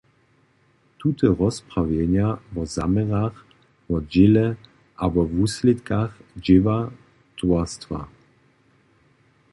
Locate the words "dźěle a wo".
4.11-5.21